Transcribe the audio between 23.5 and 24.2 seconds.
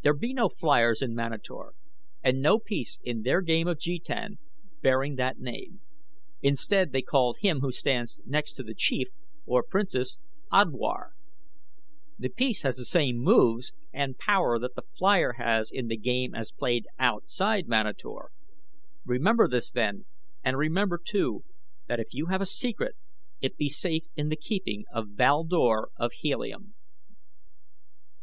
be safe